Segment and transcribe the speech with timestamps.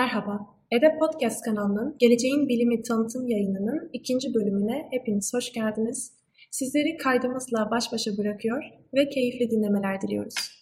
[0.00, 6.12] Merhaba, EDEP Podcast kanalının Geleceğin Bilimi Tanıtım yayınının ikinci bölümüne hepiniz hoş geldiniz.
[6.50, 8.62] Sizleri kaydımızla baş başa bırakıyor
[8.94, 10.59] ve keyifli dinlemeler diliyoruz.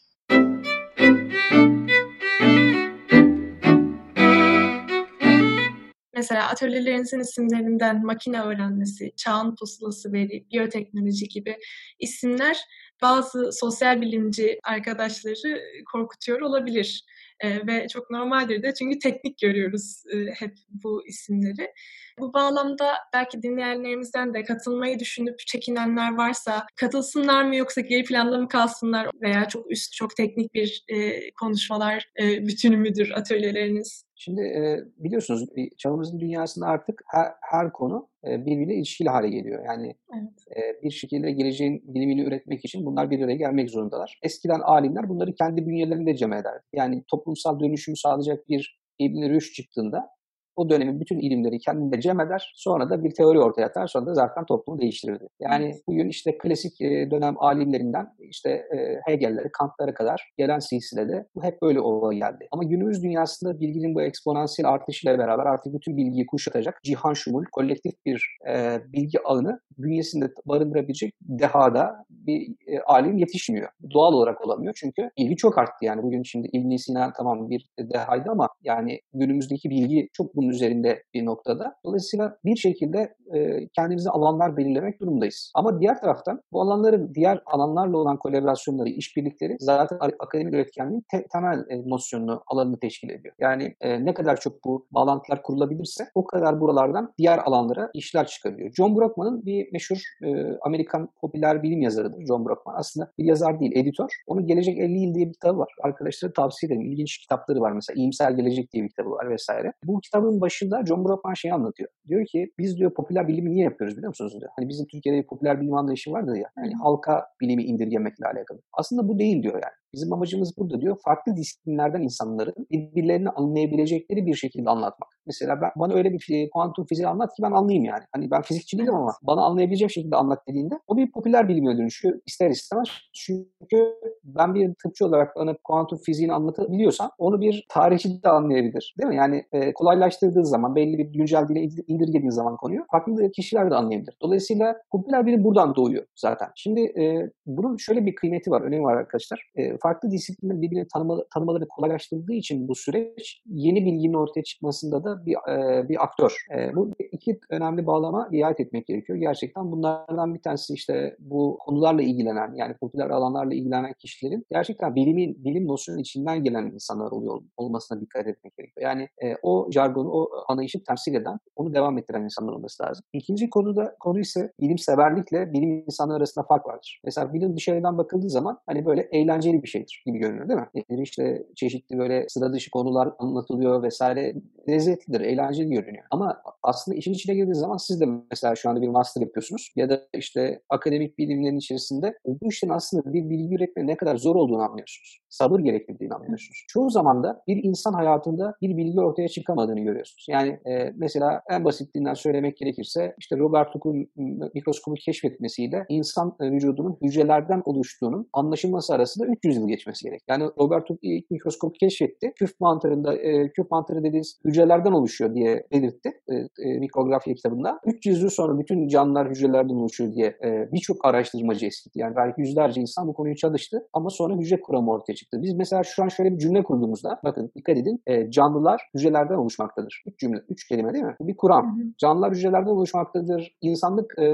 [6.19, 11.57] Mesela atölyelerinizin isimlerinden makine öğrenmesi, çağın pusulası veri, biyoteknoloji gibi
[11.99, 12.59] isimler
[13.03, 15.61] bazı sosyal bilimci arkadaşları
[15.93, 17.05] korkutuyor olabilir.
[17.41, 21.73] E, ve çok normaldir de çünkü teknik görüyoruz e, hep bu isimleri.
[22.19, 28.49] Bu bağlamda belki dinleyenlerimizden de katılmayı düşünüp çekinenler varsa katılsınlar mı yoksa geri planda mı
[28.49, 34.08] kalsınlar veya çok üst, çok teknik bir e, konuşmalar e, bütünü müdür atölyeleriniz?
[34.21, 39.65] Şimdi e, biliyorsunuz çağımızın dünyasında artık her, her konu e, birbiriyle ilişkili hale geliyor.
[39.65, 40.57] Yani evet.
[40.57, 44.19] e, bir şekilde geleceğin bilimini üretmek için bunlar bir araya gelmek zorundalar.
[44.23, 46.63] Eskiden alimler bunları kendi bünyelerinde cem ederdi.
[46.73, 50.18] Yani toplumsal dönüşümü sağlayacak bir İbn Rüşd çıktığında
[50.59, 52.53] o dönemin bütün ilimleri kendinde cem eder.
[52.57, 53.87] Sonra da bir teori ortaya atar.
[53.87, 55.29] Sonra da zaten toplumu değiştirirdi.
[55.41, 61.43] Yani bugün işte klasik e, dönem alimlerinden işte e, Hegel'lere, Kant'lara kadar gelen silsilede bu
[61.45, 62.49] hep böyle olaya geldi.
[62.51, 67.93] Ama günümüz dünyasında bilginin bu eksponansiyel artışıyla beraber artık bütün bilgiyi kuşatacak cihan şumul, kolektif
[68.07, 73.69] bir e, bilgi ağını bünyesinde barındırabilecek dehada bir e, alim yetişmiyor.
[73.95, 76.03] Doğal olarak olamıyor çünkü ilgi çok arttı yani.
[76.03, 81.25] Bugün şimdi ibn Sina tamam bir dehaydı ama yani günümüzdeki bilgi çok bunun üzerinde bir
[81.27, 81.75] noktada.
[81.85, 85.53] Dolayısıyla bir şekilde e, kendimize alanlar belirlemek durumundayız.
[85.55, 91.65] Ama diğer taraftan bu alanların diğer alanlarla olan kolaborasyonları, işbirlikleri zaten akademik üretkenliğin te- temel
[91.69, 93.35] e, nosyonunu, alanını teşkil ediyor.
[93.41, 98.73] Yani e, ne kadar çok bu bağlantılar kurulabilirse o kadar buralardan diğer alanlara işler çıkabiliyor.
[98.73, 102.75] John Brockman'ın bir meşhur e, Amerikan popüler bilim yazarıdır John Brockman.
[102.79, 104.09] Aslında bir yazar değil, editör.
[104.27, 105.75] Onun Gelecek 50 Yıl diye bir kitabı var.
[105.83, 106.93] Arkadaşlara tavsiye ederim.
[106.93, 107.95] İlginç kitapları var mesela.
[107.97, 109.73] İyimser Gelecek diye bir kitabı var vesaire.
[109.85, 111.91] Bu kitabın başında John Brockman şeyi anlatıyor.
[112.09, 114.51] Diyor ki biz diyor popüler bilimi niye yapıyoruz biliyor musunuz diyor.
[114.57, 116.51] Hani bizim Türkiye'de bir popüler bilim anlayışı vardır ya.
[116.59, 118.59] Yani halka bilimi indirgemekle alakalı.
[118.73, 119.75] Aslında bu değil diyor yani.
[119.95, 125.09] Bizim amacımız burada diyor farklı disiplinlerden insanların birbirlerini anlayabilecekleri bir şekilde anlatmak.
[125.27, 128.05] Mesela ben, bana öyle bir kuantum fiziği anlat ki ben anlayayım yani.
[128.13, 132.21] Hani ben fizikçi değilim ama bana anlayabileceğim şekilde anlat dediğinde o bir popüler bilime dönüşüyor
[132.27, 132.89] ister istemez.
[133.15, 133.95] Çünkü
[134.25, 138.95] ben bir tıpçı olarak bana kuantum fiziğini anlatabiliyorsam onu bir tarihçi de anlayabilir.
[138.99, 139.17] Değil mi?
[139.17, 144.17] Yani e, kolaylaştırdığı zaman belli bir güncel dile indirgediği zaman konuyu farklı kişiler de anlayabilir.
[144.23, 146.49] Dolayısıyla popüler bilim buradan doğuyor zaten.
[146.57, 149.51] Şimdi e, bunun şöyle bir kıymeti var, önemi var arkadaşlar.
[149.57, 155.27] E, farklı disiplinlerin birbirini tanıma, tanımalarını kolaylaştırdığı için bu süreç yeni bilginin ortaya çıkmasında da
[155.27, 156.37] bir e, bir aktör.
[156.57, 159.19] E, bu iki önemli bağlama riayet etmek gerekiyor.
[159.19, 165.45] Gerçekten bunlardan bir tanesi işte bu konularla ilgilenen yani popüler alanlarla ilgilenen kişilerin gerçekten bilimin
[165.45, 168.87] bilim nosyonun içinden gelen insanlar oluyor olmasına dikkat etmek gerekiyor.
[168.87, 173.05] Yani e, o jargonu, o anlayışı temsil eden, onu devam ettiren insanlar olması lazım.
[173.13, 177.01] İkinci konuda konu ise bilimseverlikle bilim insanları arasında fark vardır.
[177.05, 180.85] Mesela bilim dışarıdan bakıldığı zaman hani böyle eğlenceli bir şeydir gibi görünür değil mi?
[180.91, 184.35] Yani işte çeşitli böyle sıra dışı konular anlatılıyor vesaire
[184.69, 186.05] lezzetlidir, eğlenceli görünüyor.
[186.11, 189.91] Ama aslında işin içine girdiği zaman siz de mesela şu anda bir master yapıyorsunuz ya
[189.91, 194.63] da işte akademik bilimlerin içerisinde bu işin aslında bir bilgi üretme ne kadar zor olduğunu
[194.63, 195.21] anlıyorsunuz.
[195.29, 196.65] Sabır gerektirdiğini anlıyorsunuz.
[196.69, 200.27] Çoğu zaman da bir insan hayatında bir bilgi ortaya çıkamadığını görüyorsunuz.
[200.29, 204.11] Yani e, mesela en basitinden söylemek gerekirse işte Robert Hooke'un
[204.55, 210.23] mikroskobu keşfetmesiyle insan vücudunun hücrelerden oluştuğunun anlaşılması arasında 300 yıl geçmesi gerek.
[210.29, 212.33] Yani Robert Hooke ilk mikroskobu keşfetti.
[212.37, 217.81] Küf mantarında, e, küf mantarı dediğiniz hücrelerden oluşuyor diye belirtti e, e, mikrografiya kitabında.
[217.87, 221.99] 300 yıl sonra bütün canlılar hücrelerden oluşuyor diye e, birçok araştırmacı eskitti.
[221.99, 225.39] Yani belki yüzlerce insan bu konuyu çalıştı ama sonra hücre kuramı ortaya çıktı.
[225.43, 230.03] Biz mesela şu an şöyle bir cümle kurduğumuzda bakın dikkat edin e, canlılar hücrelerden oluşmaktadır.
[230.07, 231.17] Üç cümle, üç kelime değil mi?
[231.21, 231.79] Bir kuram.
[231.79, 231.89] Hı hı.
[231.99, 233.57] Canlılar hücrelerden oluşmaktadır.
[233.63, 234.25] İnsanlık e,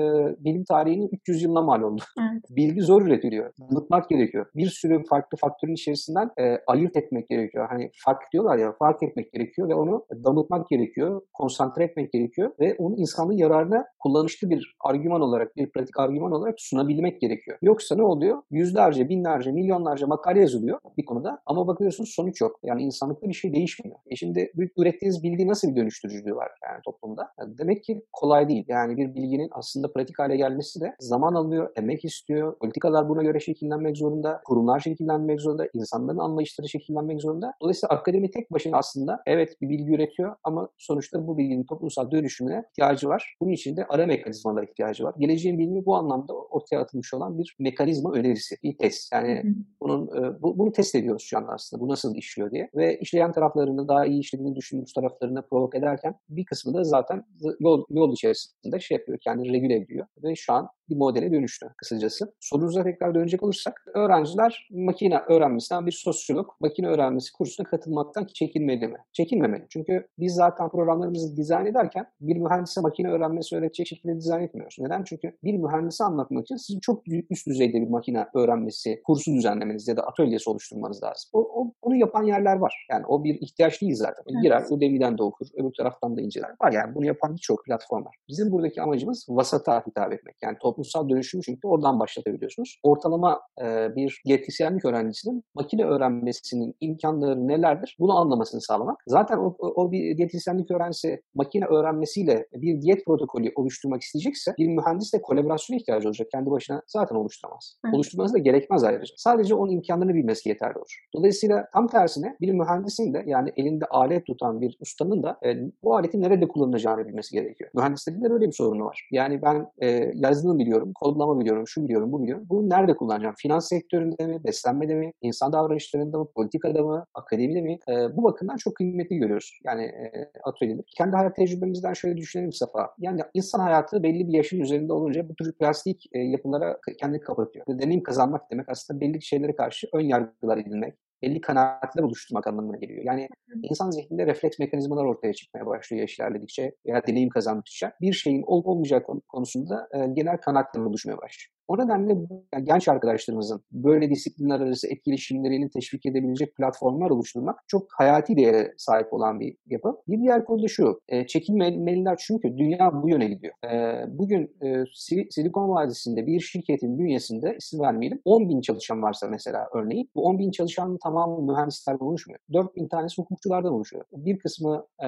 [0.45, 2.03] bilim tarihinin 300 yılına mal oldu.
[2.21, 2.43] Evet.
[2.51, 3.53] Bilgi zor üretiliyor.
[3.71, 4.47] Unutmak gerekiyor.
[4.55, 7.67] Bir sürü farklı faktörün içerisinden e, ayırt etmek gerekiyor.
[7.71, 11.23] Hani fark diyorlar ya fark etmek gerekiyor ve onu damıtmak gerekiyor.
[11.33, 16.55] Konsantre etmek gerekiyor ve onu insanlığın yararına kullanışlı bir argüman olarak, bir pratik argüman olarak
[16.59, 17.59] sunabilmek gerekiyor.
[17.63, 18.43] Yoksa ne oluyor?
[18.51, 22.61] Yüzlerce, binlerce, milyonlarca makale yazılıyor bir konuda ama bakıyorsunuz sonuç yok.
[22.63, 23.97] Yani insanlıkta bir şey değişmiyor.
[24.11, 27.29] E şimdi ürettiğiniz bilgi nasıl bir dönüştürücülüğü var yani toplumda?
[27.41, 28.65] Yani demek ki kolay değil.
[28.69, 32.59] Yani bir bilginin aslında pratik hale gelmesi de zaman alıyor, emek istiyor.
[32.59, 35.04] Politikalar buna göre şekillenmek zorunda, kurumlar şekillenmek
[35.41, 37.53] zorunda, insanların anlayışları şekillenmek zorunda.
[37.63, 42.63] Dolayısıyla akademi tek başına aslında evet bir bilgi üretiyor ama sonuçta bu bilginin toplumsal dönüşümüne
[42.71, 43.35] ihtiyacı var.
[43.41, 45.15] Bunun için de ara mekanizmalara ihtiyacı var.
[45.19, 49.13] Geleceğin bilimi bu anlamda ortaya atılmış olan bir mekanizma önerisi, bir test.
[49.13, 49.43] Yani
[49.81, 51.81] Bunun e, bu, bunu test ediyoruz şu anda aslında.
[51.81, 52.71] Bu nasıl işliyor diye.
[52.75, 57.25] Ve işleyen taraflarını daha iyi işlediğini düşündüğümüz taraflarını provok ederken bir kısmı da zaten
[57.61, 59.19] yol, yol içerisinde şey yapıyor.
[59.19, 60.07] Kendini regüle ediyor.
[60.23, 62.35] Ve şu an bir modele dönüştü kısacası.
[62.41, 68.99] Sorunuza tekrar dönecek olursak öğrenciler makine öğrenmesinden bir sosyolog makine öğrenmesi kursuna katılmaktan çekinmeli mi?
[69.13, 69.67] Çekinmemeli.
[69.71, 74.77] Çünkü biz zaten programlarımızı dizayn ederken bir mühendise makine öğrenmesi öğretecek şekilde dizayn etmiyoruz.
[74.79, 75.05] Neden?
[75.05, 79.97] Çünkü bir mühendisi anlatmak için sizin çok üst düzeyde bir makine öğrenmesi kursu düzenlemeniz ya
[79.97, 81.31] da atölyesi oluşturmanız lazım.
[81.33, 82.87] O, o, onu yapan yerler var.
[82.91, 84.25] Yani o bir ihtiyaç değil zaten.
[84.33, 84.43] Evet.
[84.43, 86.51] Girer, Udemy'den de okur, öbür taraftan da inceler.
[86.63, 88.17] Var yani bunu yapan birçok platform var.
[88.29, 90.37] Bizim buradaki amacımız vasata hitap etmek.
[90.43, 92.81] Yani toplumsal dönüşümü çünkü oradan başlatabiliyorsunuz.
[92.83, 99.03] Ortalama e, bir diyetisyenlik öğrencisinin makine öğrenmesinin imkanları nelerdir bunu anlamasını sağlamak.
[99.07, 105.23] Zaten o, o bir diyetisyenlik öğrencisi makine öğrenmesiyle bir diyet protokolü oluşturmak isteyecekse bir mühendisle
[105.23, 106.29] kolaborasyona ihtiyacı olacak.
[106.31, 107.77] Kendi başına zaten oluşturamaz.
[107.85, 107.95] Evet.
[107.95, 109.15] Oluşturması da gerekmez ayrıca.
[109.17, 111.05] Sadece onun imkanlarını bilmesi yeterli olur.
[111.15, 115.97] Dolayısıyla tam tersine bir mühendisin de yani elinde alet tutan bir ustanın da e, bu
[115.97, 117.71] aletin nerede kullanılacağını bilmesi gerekiyor.
[117.75, 119.09] Mühendislerin de öyle bir sorunu var.
[119.11, 122.47] Yani ben e, yazılım biliyorum, kodlama biliyorum, şu biliyorum, bu biliyorum.
[122.49, 123.35] Bunu nerede kullanacağım?
[123.39, 127.79] Finans sektöründe mi, beslenmede mi, insan davranışlarında mı, politikada mı, akademide mi?
[127.89, 129.59] E, bu bakımdan çok kıymetli görüyoruz.
[129.65, 130.85] Yani e, atölyeler.
[130.97, 132.91] Kendi hayat tecrübemizden şöyle düşünelim Safa.
[132.99, 137.67] Yani insan hayatı belli bir yaşın üzerinde olunca bu tür plastik e, yapılara kendini kapatıyor.
[137.69, 143.03] Deneyim kazanmak demek aslında belli şeylere karşı ön yargılar edilmek, belli kanaatler oluşturmak anlamına geliyor.
[143.05, 143.29] Yani
[143.63, 148.67] insan zihninde refleks mekanizmalar ortaya çıkmaya başlıyor yaş ilerledikçe veya deneyim kazandıkça bir şeyin olup
[148.67, 151.51] olmayacak konusunda e, genel kanaatler oluşmaya başlıyor.
[151.69, 152.17] O nedenle
[152.63, 159.41] genç arkadaşlarımızın böyle disiplinler arası etkileşimlerini teşvik edebilecek platformlar oluşturmak çok hayati değere sahip olan
[159.41, 159.97] bir yapı.
[160.09, 163.55] Bir diğer konu da şu, e, çekinmeliler çünkü dünya bu yöne gidiyor.
[163.73, 164.85] E, bugün e,
[165.31, 170.39] Silikon Vadisi'nde bir şirketin bünyesinde isim vermeyelim 10 bin çalışan varsa mesela örneğin bu 10
[170.39, 172.41] bin çalışanın tamamı mühendislerden oluşmuyor.
[172.53, 174.05] 4 bin tanesi hukukçulardan oluşuyor.
[174.13, 175.07] Bir kısmı e,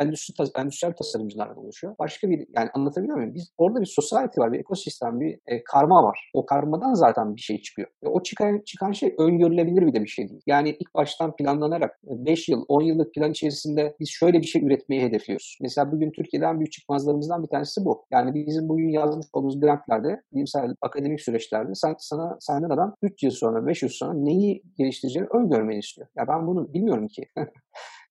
[0.00, 1.94] endüstri, endüstriyel tasarımcılardan oluşuyor.
[1.98, 3.34] Başka bir yani anlatabiliyor muyum?
[3.34, 6.30] Biz orada bir society var, bir ekosistem, bir e, karma var.
[6.34, 7.88] O karmadan zaten bir şey çıkıyor.
[8.04, 10.42] Ve o çıkan, çıkan şey öngörülebilir bir de bir şey değil.
[10.46, 15.02] Yani ilk baştan planlanarak 5 yıl, 10 yıllık plan içerisinde biz şöyle bir şey üretmeyi
[15.02, 15.58] hedefliyoruz.
[15.60, 18.04] Mesela bugün Türkiye'den büyük çıkmazlarımızdan bir tanesi bu.
[18.10, 23.30] Yani bizim bugün yazmış olduğumuz grantlerde, bilimsel akademik süreçlerde sen, sana senden adam 3 yıl
[23.30, 26.08] sonra, 5 yıl sonra neyi geliştireceğini öngörmeni istiyor.
[26.16, 27.22] Ya ben bunu bilmiyorum ki.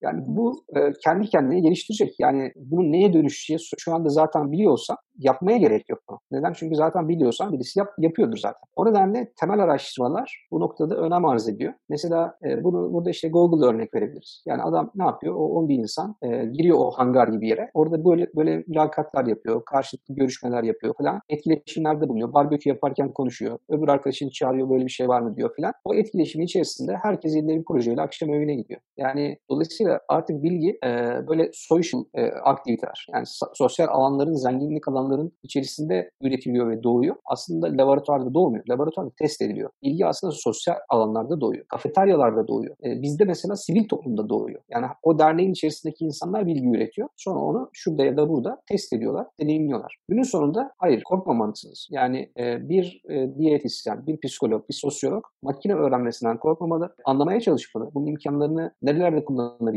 [0.02, 2.16] Yani bu e, kendi kendine geliştirecek.
[2.20, 6.00] Yani bunu neye dönüşeceği şu anda zaten biliyorsa yapmaya gerek yok.
[6.32, 6.54] Neden?
[6.54, 8.62] Çünkü zaten biliyorsan birisi yap, yapıyordur zaten.
[8.76, 11.74] O nedenle temel araştırmalar bu noktada önem arz ediyor.
[11.90, 14.44] Mesela e, bunu burada işte Google örnek verebiliriz.
[14.46, 15.36] Yani adam ne yapıyor?
[15.36, 17.72] O 10 bin insan e, giriyor o hangar gibi yere.
[17.74, 21.20] Orada böyle böyle mülakatlar yapıyor, karşılıklı görüşmeler yapıyor falan.
[21.30, 22.34] Etkileşimlerde bulunuyor.
[22.34, 23.60] Barbekü yaparken konuşuyor.
[23.70, 25.74] Öbür arkadaşını çağırıyor böyle bir şey var mı diyor falan.
[25.86, 28.80] O etkileşimin içerisinde herkes elinde bir projeyle akşam evine gidiyor.
[28.98, 30.89] Yani dolayısıyla artık bilgi e,
[31.28, 37.16] böyle social e, aktiviteler yani sosyal alanların zenginlik alanların içerisinde üretiliyor ve doğuyor.
[37.25, 38.63] Aslında laboratuvarda doğmuyor.
[38.69, 39.69] Laboratuvarda test ediliyor.
[39.84, 41.66] Bilgi aslında sosyal alanlarda doğuyor.
[41.69, 42.75] Kafeteryalarda doğuyor.
[42.86, 44.62] E, bizde mesela sivil toplumda doğuyor.
[44.69, 47.10] Yani o derneğin içerisindeki insanlar bilgi üretiyor.
[47.18, 49.98] Sonra onu şurada ya da burada test ediyorlar, deneyimliyorlar.
[50.10, 51.88] Günün sonunda hayır korkmamalısınız.
[51.92, 57.90] Yani e, bir e, diyetisyen, bir psikolog, bir sosyolog makine öğrenmesinden korkmamalı, anlamaya çalışmalı.
[57.94, 59.26] Bunun imkanlarını nerelerde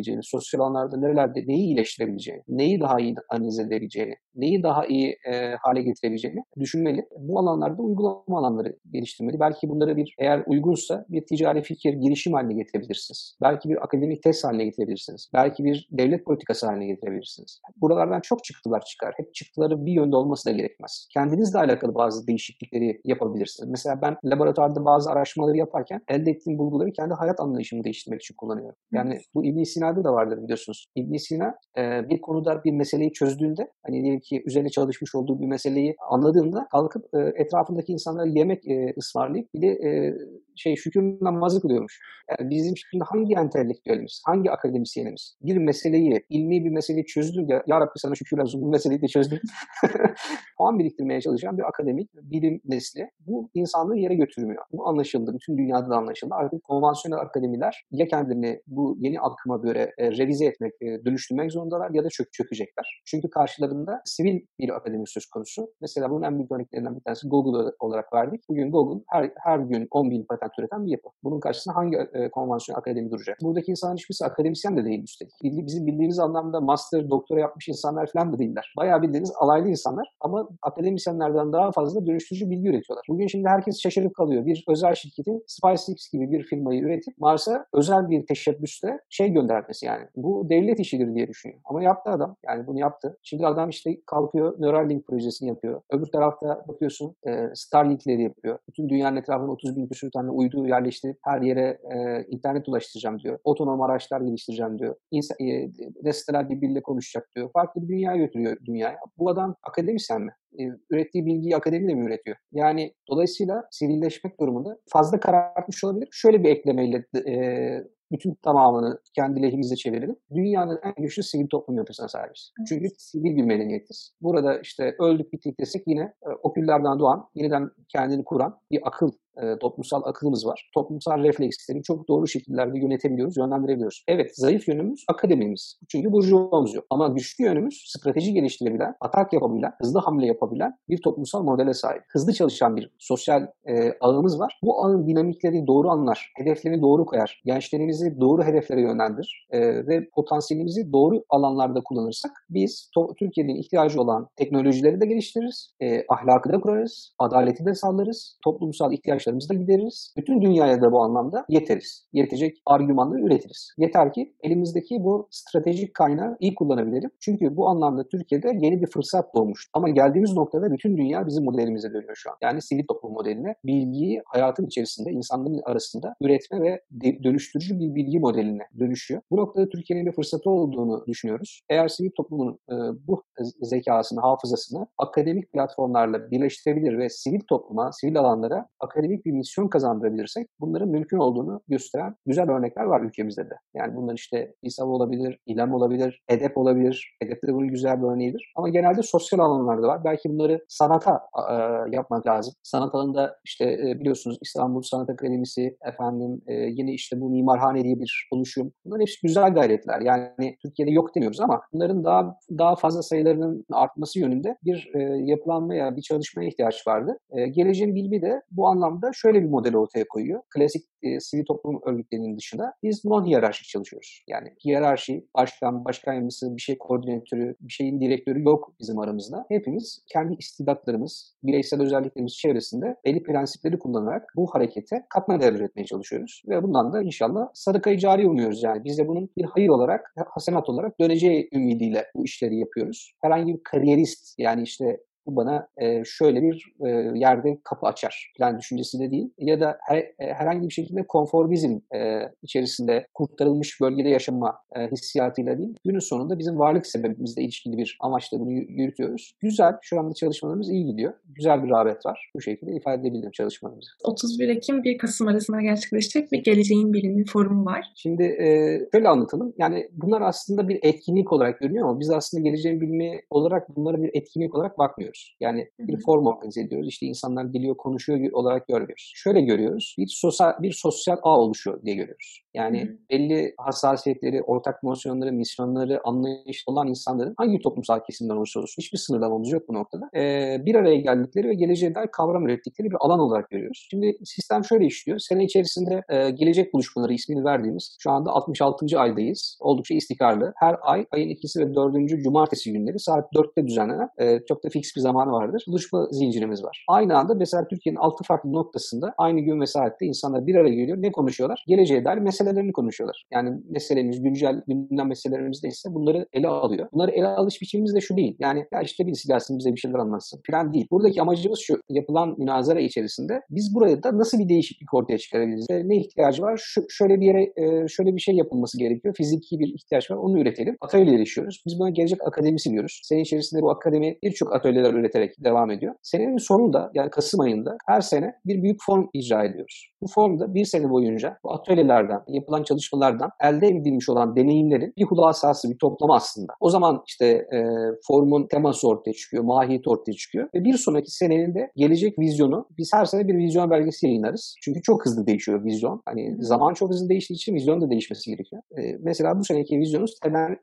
[0.00, 5.54] kullanabileceğini, sosyal alanlarda nerelerde neyi iyileştirebileceğini, neyi daha iyi analiz edebileceğini, neyi daha iyi e,
[5.62, 7.06] hale getirebileceğini düşünmeli.
[7.18, 9.40] Bu alanlarda uygulama alanları geliştirmeli.
[9.40, 13.37] Belki bunları bir eğer uygunsa bir ticari fikir, girişim haline getirebilirsiniz.
[13.42, 15.30] Belki bir akademik test haline getirebilirsiniz.
[15.32, 17.60] Belki bir devlet politikası haline getirebilirsiniz.
[17.76, 19.14] Buralardan çok çıktılar çıkar.
[19.16, 21.08] Hep çıktıları bir yönde olması da gerekmez.
[21.12, 23.70] Kendinizle alakalı bazı değişiklikleri yapabilirsiniz.
[23.70, 28.76] Mesela ben laboratuvarda bazı araştırmaları yaparken elde ettiğim bulguları kendi hayat anlayışımı değiştirmek için kullanıyorum.
[28.92, 30.87] Yani bu İbn Sina'da da vardır biliyorsunuz.
[30.96, 35.96] İbn Sina e, bir konuda bir meseleyi çözdüğünde hani ki üzerine çalışmış olduğu bir meseleyi
[36.10, 40.14] anladığında kalkıp e, etrafındaki insanlara yemek e, ısmarlayıp bir de e,
[40.56, 42.00] şey şükür namazı kılıyormuş.
[42.30, 47.80] Yani bizim şimdi hangi entelektüelimiz, hangi akademisyenimiz bir meseleyi, ilmi bir meseleyi çözdü ya, ya
[47.80, 49.40] Rabbi sana şükürler olsun bu meseleyi de çözdüm.
[50.58, 54.64] Puan biriktirmeye çalışan bir akademik bilim nesli bu insanlığı yere götürmüyor.
[54.72, 55.34] Bu anlaşıldı.
[55.34, 56.34] Bütün dünyada da anlaşıldı.
[56.34, 61.90] Artık konvansiyonel akademiler ya kendilerini bu yeni akıma göre e, revize etmek, e, dönüştürmek zorundalar
[61.90, 63.02] ya da çök çökecekler.
[63.04, 65.73] Çünkü karşılarında sivil bir akademi söz konusu.
[65.81, 68.49] Mesela bunun en büyük örneklerinden bir tanesi Google olarak verdik.
[68.49, 71.09] Bugün Google her, her gün 10 bin patent üreten bir yapı.
[71.25, 73.38] Bunun karşısında hangi e, konvansiyon akademi duracak?
[73.43, 75.33] Buradaki insanların hiçbirisi akademisyen de değil üstelik.
[75.43, 78.75] Bizim bildiğimiz anlamda master, doktora yapmış insanlar falan da değiller.
[78.76, 83.05] Bayağı bildiğiniz alaylı insanlar ama akademisyenlerden daha fazla dönüştürücü bilgi üretiyorlar.
[83.09, 84.47] Bugün şimdi herkes şaşırıp kalıyor.
[84.47, 90.07] Bir özel şirketin SpaceX gibi bir firmayı üretip Mars'a özel bir teşebbüste şey göndermesi yani.
[90.17, 91.61] Bu devlet işidir diye düşünüyor.
[91.64, 92.37] Ama yaptı adam.
[92.47, 93.19] Yani bunu yaptı.
[93.23, 95.80] Şimdi adam işte kalkıyor Neuralink projesini yapıyor.
[95.90, 98.59] Öbür tarafta bakıyorsun e, Starlink'leri yapıyor.
[98.69, 103.38] Bütün dünyanın etrafında 30 bin küsur tane uydu yerleştirip her yere e, internet ulaştıracağım diyor.
[103.45, 104.95] Otonom araçlar geliştireceğim diyor.
[105.11, 105.71] İnsan, e,
[106.04, 107.50] desteler birbiriyle konuşacak diyor.
[107.52, 108.99] Farklı bir dünya götürüyor dünyaya.
[109.19, 110.33] Bu adam akademisyen mi?
[110.59, 112.37] E, ürettiği bilgiyi akademiyle mi üretiyor?
[112.52, 116.09] Yani dolayısıyla sivilleşmek durumunda fazla karartmış olabilir.
[116.12, 120.17] Şöyle bir eklemeyle e, bütün tamamını kendi lehimize çevirelim.
[120.35, 122.52] Dünyanın en güçlü sivil toplum yapısına sahibiz.
[122.59, 122.69] Evet.
[122.69, 124.14] Çünkü sivil bir medeniyetiz.
[124.21, 129.12] Burada işte öldük bittik desek yine e, o küllerden doğan, yeniden kendini kuran bir akıl
[129.37, 130.70] e, toplumsal akılımız var.
[130.75, 134.04] Toplumsal refleksleri çok doğru şekillerde yönetebiliyoruz, yönlendirebiliyoruz.
[134.08, 135.78] Evet, zayıf yönümüz akademimiz.
[135.88, 136.84] Çünkü burjuvamız yok.
[136.90, 142.02] Ama güçlü yönümüz strateji geliştirebilen, atak yapabilen, hızlı hamle yapabilen bir toplumsal modele sahip.
[142.08, 144.58] Hızlı çalışan bir sosyal e, ağımız var.
[144.62, 150.92] Bu ağın dinamiklerini doğru anlar, hedeflerini doğru koyar, gençlerimizi doğru hedeflere yönlendirir e, ve potansiyelimizi
[150.92, 157.64] doğru alanlarda kullanırsak biz Türkiye'nin ihtiyacı olan teknolojileri de geliştiririz, e, ahlakı da kurarız, adaleti
[157.64, 160.14] de sağlarız, toplumsal ihtiyaçları ihtiyaçlarımızı da gideriz.
[160.16, 162.08] Bütün dünyaya da bu anlamda yeteriz.
[162.12, 163.74] Yetecek argümanları üretiriz.
[163.78, 167.10] Yeter ki elimizdeki bu stratejik kaynağı iyi kullanabilelim.
[167.20, 169.68] Çünkü bu anlamda Türkiye'de yeni bir fırsat doğmuş.
[169.72, 172.36] Ama geldiğimiz noktada bütün dünya bizim modelimize dönüyor şu an.
[172.42, 176.80] Yani sivil toplum modeline bilgiyi hayatın içerisinde, insanların arasında üretme ve
[177.24, 179.22] dönüştürücü bir bilgi modeline dönüşüyor.
[179.30, 181.62] Bu noktada Türkiye'nin bir fırsatı olduğunu düşünüyoruz.
[181.68, 182.74] Eğer sivil toplumun e,
[183.06, 183.22] bu
[183.62, 190.47] zekasını, hafızasını akademik platformlarla birleştirebilir ve sivil topluma, sivil alanlara akademik akademik bir misyon kazandırabilirsek
[190.61, 193.55] bunların mümkün olduğunu gösteren güzel örnekler var ülkemizde de.
[193.75, 197.17] Yani bunlar işte İSAV olabilir, İLEM olabilir, EDEP olabilir.
[197.23, 198.52] EDEP de bunun güzel bir örneğidir.
[198.57, 200.05] Ama genelde sosyal alanlarda var.
[200.05, 201.55] Belki bunları sanata e,
[201.97, 202.55] yapmak lazım.
[202.62, 208.00] Sanat alanında işte e, biliyorsunuz İstanbul Sanat Akademisi, efendim e, yine işte bu mimarhane diye
[208.00, 208.73] bir oluşum.
[208.85, 210.00] Bunlar hepsi güzel gayretler.
[210.00, 215.97] Yani Türkiye'de yok demiyoruz ama bunların daha daha fazla sayılarının artması yönünde bir e, yapılanmaya,
[215.97, 217.19] bir çalışmaya ihtiyaç vardı.
[217.31, 220.42] E, geleceğin bilimi de bu anlamda şöyle bir model ortaya koyuyor.
[220.54, 224.25] Klasik e, sivil toplum örgütlerinin dışında biz non-hiyerarşik çalışıyoruz.
[224.28, 229.47] Yani hiyerarşi, başkan, başkan yardımcısı, bir şey koordinatörü, bir şeyin direktörü yok bizim aramızda.
[229.49, 236.42] Hepimiz kendi istidatlarımız, bireysel özelliklerimiz çevresinde belli prensipleri kullanarak bu harekete katma değer üretmeye çalışıyoruz.
[236.49, 238.62] Ve bundan da inşallah sadakayı cari umuyoruz.
[238.62, 243.12] Yani biz de bunun bir hayır olarak, hasenat olarak döneceği ümidiyle bu işleri yapıyoruz.
[243.23, 248.58] Herhangi bir kariyerist yani işte bu bana e, şöyle bir e, yerde kapı açar plan
[248.58, 249.30] düşüncesi de değil.
[249.38, 255.58] Ya da her, e, herhangi bir şekilde konformizm e, içerisinde kurtarılmış bölgede yaşama e, hissiyatıyla
[255.58, 255.74] değil.
[255.84, 259.32] Günün sonunda bizim varlık sebebimizle ilişkili bir amaçla bunu yürütüyoruz.
[259.40, 261.12] Güzel, şu anda çalışmalarımız iyi gidiyor.
[261.24, 262.30] Güzel bir rağbet var.
[262.36, 263.90] Bu şekilde ifade edebilirim çalışmalarımızı.
[264.04, 267.86] 31 Ekim 1 Kasım arasında gerçekleşecek bir Geleceğin Bilimi forumu var.
[267.94, 269.54] Şimdi e, şöyle anlatalım.
[269.58, 274.10] Yani bunlar aslında bir etkinlik olarak görünüyor ama biz aslında Geleceğin Bilimi olarak bunlara bir
[274.14, 275.37] etkinlik olarak bakmıyoruz görmüyoruz.
[275.40, 276.88] Yani bir form organize ediyoruz.
[276.88, 279.12] İşte insanlar geliyor konuşuyor olarak görmüyoruz.
[279.14, 279.95] Şöyle görüyoruz.
[279.99, 282.43] Bir sosyal bir sosyal ağ oluşuyor diye görüyoruz.
[282.55, 282.99] Yani Hı.
[283.11, 289.52] belli hassasiyetleri, ortak motivasyonları, misyonları, anlayışlı olan insanların hangi toplumsal kesimden olursa olsun hiçbir sınırlamamız
[289.52, 290.11] yok bu noktada.
[290.14, 293.87] Ee, bir araya geldikleri ve geleceğe dair kavram ürettikleri bir alan olarak görüyoruz.
[293.90, 295.19] Şimdi sistem şöyle işliyor.
[295.19, 299.00] Sene içerisinde e, gelecek buluşmaları ismini verdiğimiz şu anda 66.
[299.00, 299.59] aydayız.
[299.61, 300.52] Oldukça istikrarlı.
[300.57, 304.97] Her ay ayın ikisi ve dördüncü cumartesi günleri saat 4'te düzenlenen e, çok da fix
[304.97, 305.64] bir zamanı vardır.
[305.69, 306.85] Buluşma zincirimiz var.
[306.88, 311.02] Aynı anda mesela Türkiye'nin altı farklı noktasında aynı gün ve saatte insanlar bir araya geliyor.
[311.02, 311.64] Ne konuşuyorlar?
[311.69, 313.25] Geleceğe dair meselelerini konuşuyorlar.
[313.33, 316.88] Yani meselemiz, güncel gündem meselelerimiz neyse bunları ele alıyor.
[316.92, 318.37] Bunları ele alış biçimimiz de şu değil.
[318.38, 320.87] Yani ya işte birisi gelsin bize bir şeyler anlatsın falan değil.
[320.90, 321.80] Buradaki amacımız şu.
[321.88, 325.66] Yapılan münazara içerisinde biz buraya da nasıl bir değişiklik ortaya çıkarabiliriz?
[325.71, 326.61] Ne ihtiyacı var?
[326.64, 329.14] Şu, şöyle bir yere e, şöyle bir şey yapılması gerekiyor.
[329.14, 330.16] Fiziki bir ihtiyaç var.
[330.16, 330.76] Onu üretelim.
[330.80, 331.62] Atölye erişiyoruz.
[331.66, 333.00] Biz buna gelecek akademisi diyoruz.
[333.04, 335.94] Senin içerisinde bu akademi birçok atölyeler üreterek devam ediyor.
[336.02, 339.90] Senenin sonunda yani Kasım ayında her sene bir büyük form icra ediyoruz.
[340.02, 345.70] Bu formda bir sene boyunca bu atölyelerden, yapılan çalışmalardan elde edilmiş olan deneyimlerin bir hulasası,
[345.70, 346.52] bir toplama aslında.
[346.61, 347.59] O zaman işte e,
[348.06, 352.90] formun teması ortaya çıkıyor, mahiyeti ortaya çıkıyor ve bir sonraki senenin de gelecek vizyonu biz
[352.94, 354.54] her sene bir vizyon belgesi yayınlarız.
[354.62, 356.02] Çünkü çok hızlı değişiyor vizyon.
[356.04, 358.62] Hani zaman çok hızlı değiştiği için vizyon da değişmesi gerekiyor.
[358.78, 360.14] E, mesela bu seneki vizyonumuz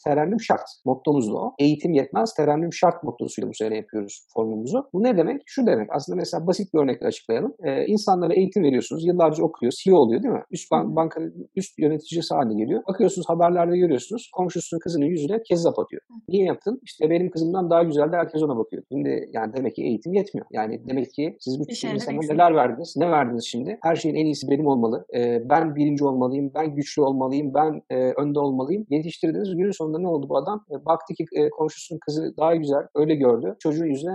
[0.03, 0.67] terennüm şart.
[0.85, 1.53] Mottomuz da o.
[1.59, 4.89] Eğitim yetmez, terennüm şart mottosuyla bu sene yapıyoruz yapıyoruz formumuzu.
[4.93, 5.41] Bu ne demek?
[5.45, 5.89] Şu demek.
[5.91, 7.53] Aslında mesela basit bir örnekle açıklayalım.
[7.63, 9.05] Ee, insanlara eğitim veriyorsunuz.
[9.05, 9.71] Yıllarca okuyor.
[9.71, 10.43] CEO oluyor değil mi?
[10.51, 12.81] Üst bank, bankanın üst yöneticisi haline geliyor.
[12.87, 14.29] Bakıyorsunuz haberlerde görüyorsunuz.
[14.33, 16.01] Komşusunun kızının yüzüne kezzap atıyor.
[16.29, 16.79] Niye yaptın?
[16.83, 18.83] İşte benim kızımdan daha güzel de herkes ona bakıyor.
[18.91, 20.47] Şimdi yani demek ki eğitim yetmiyor.
[20.51, 22.93] Yani demek ki siz bu insanlara neler verdiniz?
[22.97, 23.77] Ne verdiniz şimdi?
[23.83, 25.05] Her şeyin en iyisi benim olmalı.
[25.15, 26.51] Ee, ben birinci olmalıyım.
[26.55, 27.53] Ben güçlü olmalıyım.
[27.53, 28.85] Ben e, önde olmalıyım.
[28.89, 30.65] Yetiştirdiğiniz günün sonunda ne oldu bu adam?
[30.71, 32.83] E, baktı ki e, komşusunun kızı daha güzel.
[32.95, 33.55] Öyle gördü.
[33.59, 34.06] Çocuğun yüzüne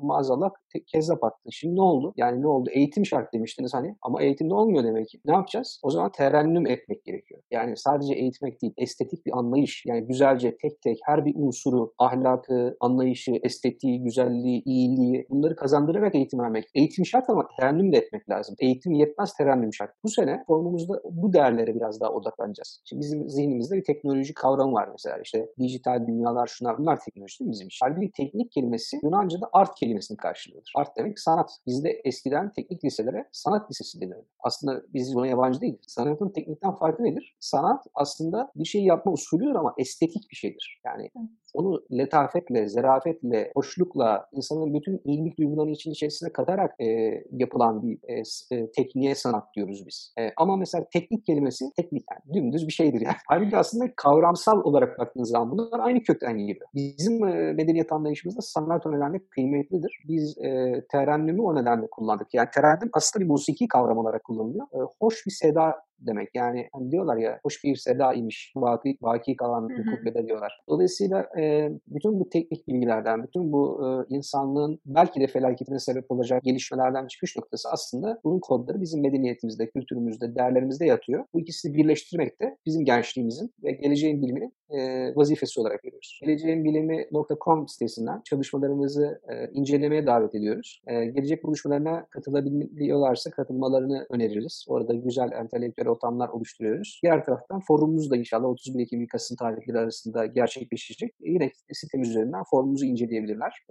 [0.00, 0.50] maazallah
[0.86, 1.48] kezzap attı.
[1.50, 2.12] Şimdi ne oldu?
[2.16, 2.70] Yani ne oldu?
[2.72, 5.20] Eğitim şart demiştiniz hani ama eğitimde olmuyor demek ki.
[5.24, 5.80] Ne yapacağız?
[5.82, 7.23] O zaman terennüm etmek gerekiyor.
[7.54, 9.84] Yani sadece eğitmek değil, estetik bir anlayış.
[9.86, 16.40] Yani güzelce tek tek her bir unsuru, ahlakı, anlayışı, estetiği, güzelliği, iyiliği bunları kazandırarak eğitim
[16.40, 16.64] vermek.
[16.74, 18.56] Eğitim şart ama terennüm de etmek lazım.
[18.58, 19.90] Eğitim yetmez, terennüm şart.
[20.04, 22.80] Bu sene formumuzda bu değerlere biraz daha odaklanacağız.
[22.84, 25.18] Şimdi bizim zihnimizde bir teknoloji kavramı var mesela.
[25.24, 27.86] İşte dijital dünyalar, şunlar bunlar teknoloji değil mi bizim için?
[27.86, 30.72] Halbuki teknik kelimesi Yunanca'da art kelimesinin karşılığıdır.
[30.76, 31.50] Art demek sanat.
[31.66, 34.26] Bizde eskiden teknik liselere sanat lisesi denirdi.
[34.40, 35.80] Aslında biz buna yabancı değiliz.
[35.86, 37.36] Sanatın teknikten farkı nedir?
[37.44, 40.80] Sanat aslında bir şey yapma usulüdür ama estetik bir şeydir.
[40.84, 41.10] Yani
[41.54, 46.86] onu letafetle, zerafetle, hoşlukla, insanın bütün iyilik duygularını için içerisine katarak e,
[47.32, 50.14] yapılan bir e, e, tekniğe sanat diyoruz biz.
[50.20, 53.14] E, ama mesela teknik kelimesi teknik yani dümdüz bir şeydir yani.
[53.28, 56.66] Halbuki aslında kavramsal olarak baktığınız zaman bunlar aynı kökten geliyor.
[56.74, 60.02] Bizim e, medeniyet anlayışımızda sanat o nedenle kıymetlidir.
[60.08, 62.34] Biz e, terennümü o nedenle kullandık.
[62.34, 64.66] Yani terennüm aslında bir musiki kavram olarak kullanılıyor.
[64.66, 65.74] E, hoş bir seda
[66.06, 66.28] demek.
[66.34, 70.62] Yani hani diyorlar ya hoş bir seda imiş, vaki, vaki kalan bir kubbede diyorlar.
[70.68, 71.43] Dolayısıyla e,
[71.86, 77.68] bütün bu teknik bilgilerden, bütün bu insanlığın belki de felaketine sebep olacak gelişmelerden çıkış noktası
[77.72, 81.24] aslında bunun kodları bizim medeniyetimizde, kültürümüzde, değerlerimizde yatıyor.
[81.34, 86.20] Bu ikisini birleştirmek de bizim gençliğimizin ve geleceğin biliminin e, vazifesi olarak görüyoruz.
[86.22, 90.82] Geleceğinbilimi.com sitesinden çalışmalarımızı e, incelemeye davet ediyoruz.
[90.86, 94.64] E, gelecek buluşmalarına katılabiliyorlarsa katılmalarını öneririz.
[94.68, 97.00] Orada güzel entelektüel ortamlar oluşturuyoruz.
[97.02, 101.14] Diğer taraftan forumumuz da inşallah 31 Ekim Kasım tarihleri arasında gerçekleşecek.
[101.20, 103.64] Yine sitemiz üzerinden forumumuzu inceleyebilirler.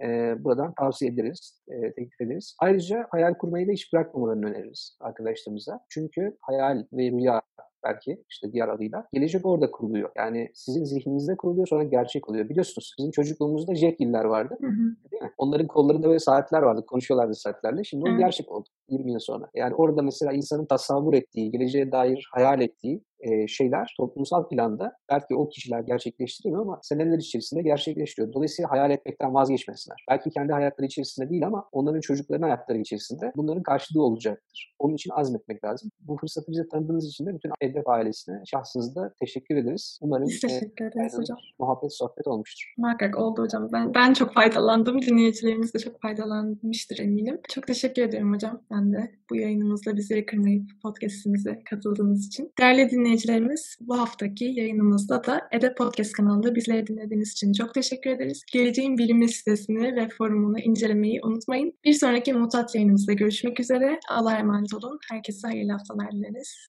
[0.44, 2.56] Buradan tavsiye ederiz, teklif ederiz.
[2.60, 5.80] Ayrıca hayal kurmayı da hiç bırakmamalarını öneririz arkadaşlarımıza.
[5.88, 7.42] Çünkü hayal ve rüya
[7.84, 9.06] belki işte diğer adıyla.
[9.12, 10.10] Gelecek orada kuruluyor.
[10.16, 12.48] Yani sizin zihninizde kuruluyor sonra gerçek oluyor.
[12.48, 14.56] Biliyorsunuz bizim çocukluğumuzda jetgiller vardı.
[14.60, 15.10] Hı hı.
[15.12, 15.30] Değil mi?
[15.38, 16.86] Onların kollarında böyle saatler vardı.
[16.86, 17.84] Konuşuyorlardı saatlerle.
[17.84, 19.50] Şimdi o gerçek oldu 20 yıl sonra.
[19.54, 25.34] Yani orada mesela insanın tasavvur ettiği, geleceğe dair hayal ettiği e, şeyler toplumsal planda belki
[25.34, 28.32] o kişiler gerçekleştirmiyor ama seneler içerisinde gerçekleşiyor.
[28.32, 30.04] Dolayısıyla hayal etmekten vazgeçmesinler.
[30.10, 34.74] Belki kendi hayatları içerisinde değil ama onların çocuklarının hayatları içerisinde bunların karşılığı olacaktır.
[34.78, 35.90] Onun için azmetmek lazım.
[36.00, 39.98] Bu fırsatı bize tanıdığınız için de bütün Edep ailesine şahsınızda teşekkür ederiz.
[40.02, 41.38] Umarım teşekkür ederiz e, hocam.
[41.58, 42.74] Muhabbet, sohbet olmuştur.
[42.78, 43.68] Muhakkak oldu hocam.
[43.72, 45.02] Ben, ben çok faydalandım.
[45.02, 47.40] Dinleyicilerimiz de çok faydalanmıştır eminim.
[47.48, 48.62] Çok teşekkür ederim hocam.
[48.70, 52.52] Ben de bu yayınımızla bizi kırmayıp podcastimize katıldığınız için.
[52.58, 58.42] Değerli dinleyicilerimiz bu haftaki yayınımızda da EDE Podcast kanalında bizleri dinlediğiniz için çok teşekkür ederiz.
[58.52, 61.72] Geleceğin Bilimi sitesini ve forumunu incelemeyi unutmayın.
[61.84, 64.00] Bir sonraki Mutat yayınımızda görüşmek üzere.
[64.08, 64.98] Allah'a emanet olun.
[65.10, 66.68] Herkese hayırlı haftalar dileriz.